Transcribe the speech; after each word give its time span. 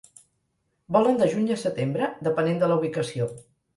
Volen 0.95 1.19
de 1.21 1.27
juny 1.33 1.45
a 1.55 1.57
setembre, 1.65 2.09
depenent 2.29 2.59
de 2.65 2.71
la 2.73 2.79
ubicació. 2.85 3.29